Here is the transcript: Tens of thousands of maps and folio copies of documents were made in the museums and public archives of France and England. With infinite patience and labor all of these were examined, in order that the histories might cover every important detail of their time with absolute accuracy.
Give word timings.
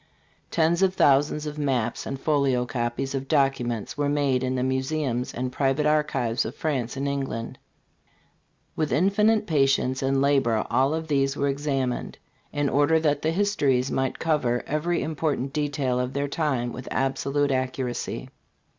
Tens 0.49 0.81
of 0.81 0.95
thousands 0.95 1.45
of 1.45 1.59
maps 1.59 2.07
and 2.07 2.19
folio 2.19 2.65
copies 2.65 3.13
of 3.13 3.27
documents 3.27 3.95
were 3.99 4.09
made 4.09 4.43
in 4.43 4.55
the 4.55 4.63
museums 4.63 5.31
and 5.31 5.51
public 5.51 5.85
archives 5.85 6.43
of 6.43 6.55
France 6.55 6.97
and 6.97 7.07
England. 7.07 7.59
With 8.75 8.91
infinite 8.91 9.45
patience 9.45 10.01
and 10.01 10.19
labor 10.19 10.65
all 10.71 10.95
of 10.95 11.07
these 11.07 11.37
were 11.37 11.49
examined, 11.49 12.17
in 12.51 12.67
order 12.67 12.99
that 12.99 13.21
the 13.21 13.29
histories 13.29 13.91
might 13.91 14.17
cover 14.17 14.63
every 14.65 15.03
important 15.03 15.53
detail 15.53 15.99
of 15.99 16.13
their 16.13 16.27
time 16.27 16.73
with 16.73 16.87
absolute 16.89 17.51
accuracy. 17.51 18.29